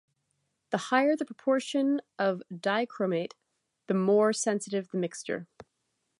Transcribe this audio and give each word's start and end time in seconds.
The 0.71 0.77
higher 0.89 1.15
the 1.15 1.25
proportion 1.25 2.01
of 2.17 2.41
dichromate, 2.51 3.33
the 3.85 3.93
more 3.93 4.33
sensitive 4.33 4.89
the 4.89 4.97
mixture. 4.97 5.45